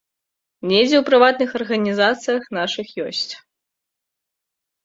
[0.69, 3.29] Недзе ў прыватных арганізацыях нашых ёсць.